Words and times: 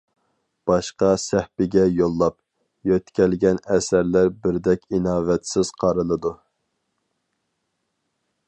باشقا 0.69 1.09
سەھىپىگە 1.23 1.83
يوللاپ، 1.97 2.37
يۆتكەلگەن 2.91 3.61
ئەسەرلەر 3.75 4.33
بىردەك 4.47 4.89
ئىناۋەتسىز 4.99 5.73
قارىلىدۇ. 5.85 6.37